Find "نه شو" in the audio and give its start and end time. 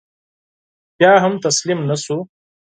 1.89-2.17